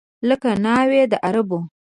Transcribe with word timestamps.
لکه 0.29 0.49
ناوې 0.65 1.01
د 1.11 1.13
عربو 1.27 1.59